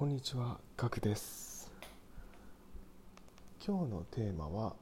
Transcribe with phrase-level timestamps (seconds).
[0.00, 1.70] こんにちは、ガクです。
[3.62, 4.74] 今日のテーマは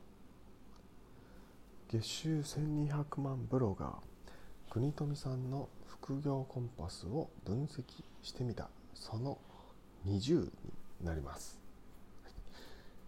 [1.91, 3.92] 月収1200万ブロガー
[4.70, 7.83] 国富さんの副業コンパスを分析
[8.23, 9.39] してみたその
[10.07, 10.50] 20に
[11.03, 11.59] なります。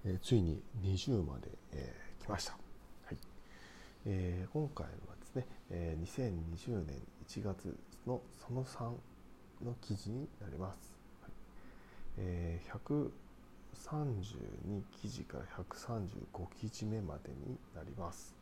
[0.04, 2.54] えーついに20まで、えー来ました。
[3.04, 3.18] はい
[4.06, 6.96] えー今回はですね、えー2020年
[7.28, 8.80] 1月のその3
[9.64, 10.99] の記事になります。
[12.18, 12.70] えー
[13.74, 18.34] 132記事から135記事目までになります。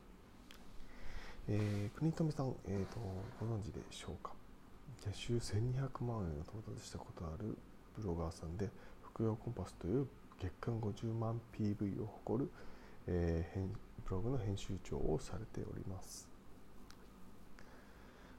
[1.49, 2.99] えー国富さん、えーと、
[3.41, 4.33] ご存知でしょうか？
[5.05, 7.57] 月収1200万円を到達したことある
[7.97, 8.69] ブロガーさんで
[9.03, 10.07] 副業コンパスという
[10.41, 12.51] 月間50万 PV を誇る、
[13.07, 13.67] えー
[14.09, 16.29] ブログの編集長をされております。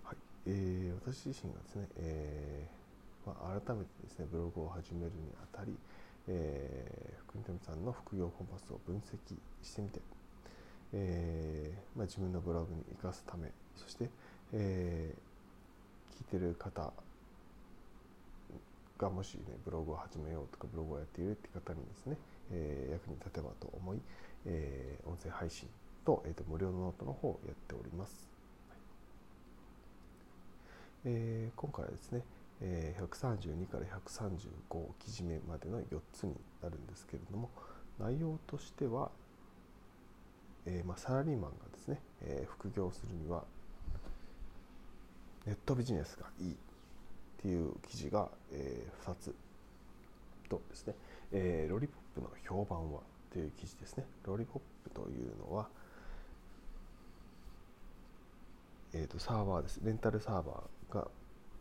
[0.03, 2.78] はいえー私自身がですね、えー
[3.29, 5.77] まあ、改めてですねブログを始めるにあたり、
[6.27, 10.01] えー、国富さんの副業コンパスを分析してみて、
[10.93, 14.09] えーまあ、自分のブログに生かすためそして、
[14.53, 15.29] えー
[16.19, 16.91] 聞いてる方
[18.97, 22.17] がもし、ね、ブログを始めようとかブログをやっているって方にですね、
[22.51, 23.99] えー役に立てばと思い、
[24.45, 25.69] えー音声配信
[26.05, 28.27] と,、えーと無料のノートの方をやっております。
[31.05, 32.21] えー今回はですね、
[32.61, 37.49] えー132から135記事目までの4つになるんですけれども
[37.99, 39.11] 内容としては、
[40.65, 43.43] えーまあ、サラリーマンがですね、えー副業するには
[45.45, 46.55] ネットビジネスがいいっ
[47.41, 49.33] ていう記事が、え2つ
[50.49, 50.93] とですね、
[51.31, 52.99] えロリポップの評判は
[53.31, 54.05] という記事ですね。
[54.25, 55.69] ロリポップというのは、
[58.93, 59.79] えー、とサーバーです。
[59.83, 61.07] レンタルサーバーが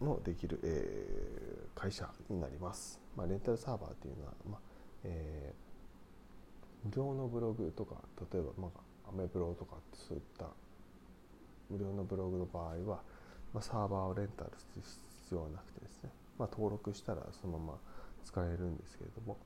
[0.01, 4.61] のできる、えー会社になります、まあ、レンタルサーバーというのは、まあ
[5.05, 5.69] えー
[6.85, 7.97] 無料のブログとか
[8.33, 8.71] 例えば、ま
[9.05, 10.47] あ、アメブロとかそういった
[11.71, 13.03] 無料のブログの場合は、
[13.53, 17.79] まあ、サーバーをレンタルする必要はなくてですね、まあ、登録したらそのまま
[18.25, 19.37] 使えるんですけれども、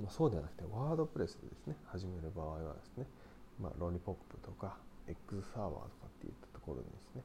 [0.00, 1.76] まあ、そうではなくてワードプレスでですね。
[1.86, 3.06] 始める場合はですね、
[3.60, 4.76] まあ、ロリポップとか
[5.08, 7.22] X サーバーとかっていったところにですね、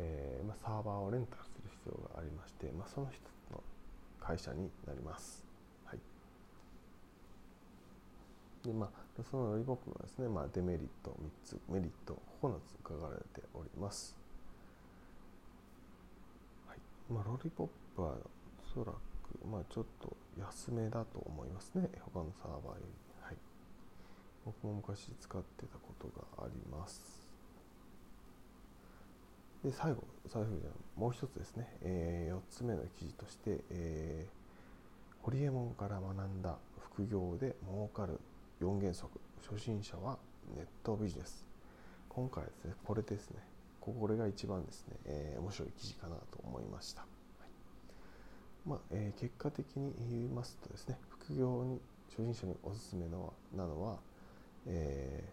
[0.00, 3.62] えーまあ、サーバーをレンタルする必要がありまして、まあ、その一つの
[4.20, 5.44] 会社になります。
[5.84, 5.98] はい。
[8.64, 11.58] でまあ、そのロリポップのですね、まあ、デメリット3つ。
[11.68, 14.16] メリット9つ書かれております。
[16.68, 16.78] はい。
[17.12, 18.18] まあ、ロリポップはお
[18.72, 21.90] そらく、まあ、ちょっと安めだと思いますね。
[22.14, 22.84] 他のサーバーより、
[23.20, 23.36] はい、
[24.46, 26.06] 僕も昔使ってたこと
[26.38, 27.17] があります。
[29.64, 34.38] で最後最後じゃもう一つですね、え4つ目の記事として、えー
[35.20, 38.18] ホリエモンから学んだ副業で儲かる
[38.62, 39.20] 4原則。
[39.46, 40.16] 初心者は
[40.56, 41.44] ネットビジネス。
[42.08, 43.36] 今回ですねこれですね。
[43.80, 47.06] これが一番ですね、えー面白い記事かなと思いました、は
[47.46, 48.68] い。
[48.68, 53.98] まあえー結果的に言いますとですね副業に初心者におすすめのなのは、
[54.66, 55.24] え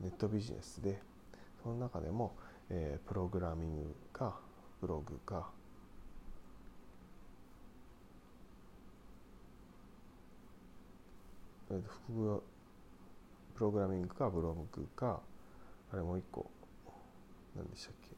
[0.00, 1.00] ーネットビジネスで
[1.62, 2.34] その中でも、
[2.70, 4.38] えープログラミングか
[4.80, 5.50] ブログか。
[11.68, 11.82] プ
[13.60, 15.20] ログラミングかブログか。
[15.92, 16.50] あれもう一個
[17.56, 18.08] 何でしたっけ？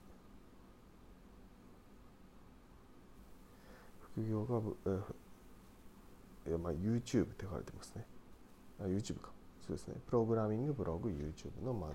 [4.15, 5.03] 副業が、えー
[6.49, 8.05] いやまあ YouTube って書かれてますね。
[8.81, 9.31] あ YouTube か。
[9.67, 9.95] そうですね。
[10.07, 11.91] プログラミングブログ YouTube のまあ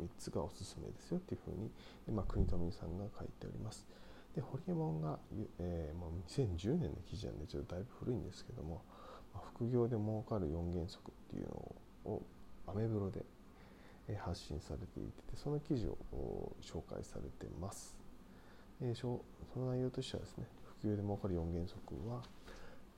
[0.00, 1.70] 3つがおすすめですよっていうふうに、
[2.14, 3.86] まあ、国富さんが書いております。
[4.34, 5.18] でホリエモンが、
[5.60, 8.82] えーもう2010年の記事なんでちょっとだいぶ古いんですけども、
[9.32, 12.22] まあ副業で儲かる4原則っていうのを
[12.66, 13.24] アメブロで
[14.18, 17.96] 発信されていてその記事を紹介されてます、
[18.82, 19.20] えそ
[19.56, 20.46] の内容としてはですね
[20.80, 22.22] 副業で儲かる4原則は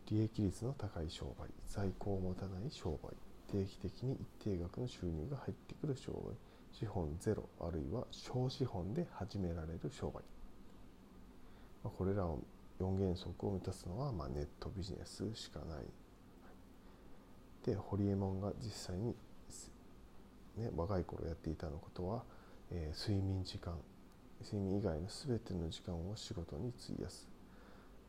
[0.08, 3.14] 利益率の高い商売在庫を持たない商売
[3.50, 6.34] 定期的に一定額の収入が入ってくる商売
[6.78, 10.22] 資本ゼロあるいは小資本で始められる商売、
[11.82, 12.40] これらを
[12.78, 15.84] 4原則を満たすのは、まあ、ネットビジネスしかない。
[17.64, 19.14] でホリエモンが実際に
[20.56, 22.22] ね、若い頃やっていたのことは、
[22.70, 23.74] えー睡眠時間
[24.42, 27.26] 睡眠以外の全ての時間を仕事に費やす。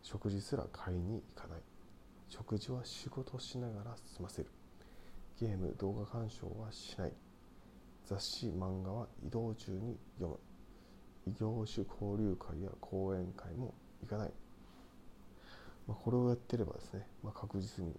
[0.02, 1.62] 食事すら買いに行かない。
[2.30, 4.50] 食事は仕事しながら済ませる。
[5.40, 7.14] ゲーム動画鑑賞はしない。
[8.08, 10.40] 雑誌漫画は移動中に読む。
[11.28, 14.32] 異業種交流会や講演会も行かない。
[15.88, 17.94] まあ、これをやってればですね、まあ、確実に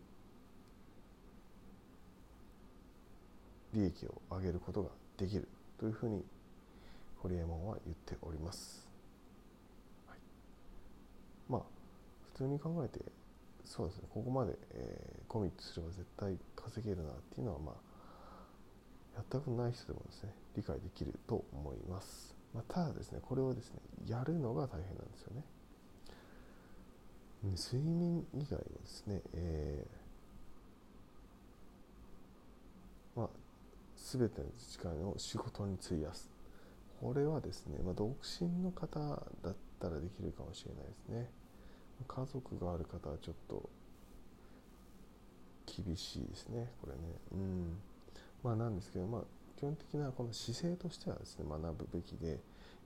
[3.75, 5.47] 利益を上げることができる
[5.79, 6.25] というふうに
[7.19, 8.87] ホリエモンは言っております、
[10.07, 10.19] はい、
[11.49, 11.63] まあ
[12.33, 13.05] 普通に考えて
[13.65, 14.05] そうですね。
[14.15, 17.75] ここまで、えー、コミットすれば絶対稼げるなっていうのはまあ
[19.19, 25.43] やったことない人でもですね理解できると思います、まあ、ただですねこれをですねやるのが大変なんですよね。
[27.43, 33.29] 睡眠以外はですね、えー、まあ、
[33.97, 36.29] 全ての時間を仕事に費やす。
[37.01, 41.31] これはですね、まあ、独身の方だったらできるかもしれないですね。
[42.09, 43.69] 家族がある方はちょっと
[45.67, 46.99] 厳しいですねこれね。
[47.33, 47.79] うん。
[48.43, 49.23] まあなんですけどまあ
[49.59, 52.39] 基本的なこの姿勢としてはですね学ぶべきで、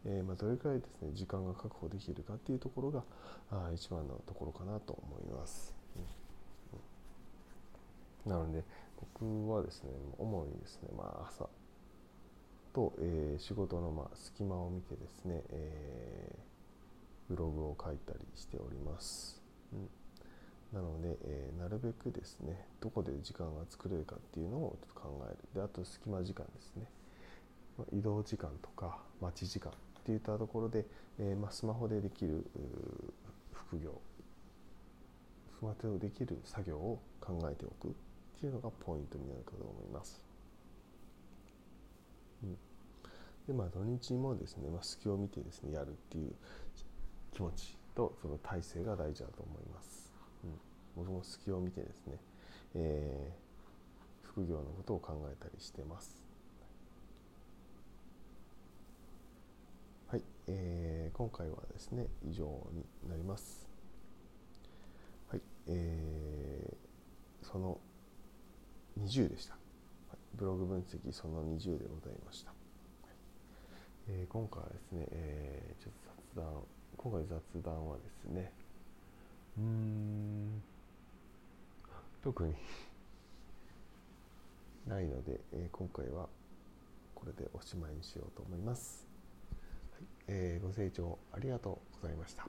[0.06, 3.02] えー、まあどれくらいですね時間が確保できるかっていうところが
[3.50, 5.74] あ一番のところかなと思います、
[8.24, 8.64] うん、なので
[9.18, 11.46] 僕はですね主にですねまあ朝
[12.72, 19.88] と、えー、仕事のまあ隙間を見てですね、えー、ブログを書いたりしております、うん。
[20.72, 26.84] なので、えー、なるべくですねどこで時間が作れるかっていうのをちょっと考えるであと隙間時間ですね
[27.92, 29.74] 移動時間とか待ち時間っ
[30.04, 30.84] ていったところで、
[31.18, 32.44] えー、まあ、スマホでできる
[33.52, 34.00] 副業
[35.58, 37.92] スマホでできる作業を考えておくっ
[38.40, 40.20] ていうのがポイントになるかと思います。
[42.42, 42.56] うん、
[43.46, 46.32] でまあ土日もですね、まあ、隙を見てですねやるっていう
[47.32, 50.01] 気持ちとその体制が大事だと思います。
[50.96, 52.18] 僕も隙を見てですね、
[52.74, 56.22] えー、副業のことを考えたりしてます。
[60.08, 63.68] はい、えー、今回はですね以上になります。
[65.30, 67.78] はい、えー、その
[69.00, 69.56] 20でした。
[70.34, 72.52] ブログ分析その20でございました。
[74.08, 76.62] えー、今回はですね、えー、ちょっと雑談、
[76.96, 78.52] 今回雑談はですね、
[79.58, 80.62] うん。
[82.22, 82.54] 特に
[84.86, 86.28] ないので、えー、今回は
[87.14, 89.06] これでおしまいにしようと思います、
[89.92, 90.04] はい。
[90.28, 92.46] えー、ご清聴ありがとうございました。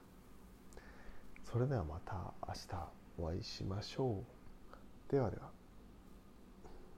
[1.50, 4.22] それではまた明日お会いしましょ
[5.10, 5.12] う。
[5.12, 5.63] ではでは。